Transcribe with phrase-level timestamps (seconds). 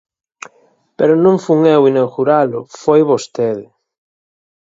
[0.97, 3.65] Pero non fun eu inauguralo, foi vostede.